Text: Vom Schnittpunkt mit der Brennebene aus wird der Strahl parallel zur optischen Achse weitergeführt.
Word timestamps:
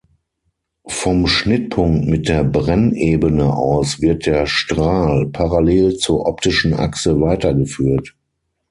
Vom 0.87 1.27
Schnittpunkt 1.27 2.07
mit 2.07 2.27
der 2.27 2.43
Brennebene 2.43 3.55
aus 3.55 4.01
wird 4.01 4.25
der 4.25 4.47
Strahl 4.47 5.27
parallel 5.27 5.95
zur 5.97 6.25
optischen 6.25 6.73
Achse 6.73 7.21
weitergeführt. 7.21 8.15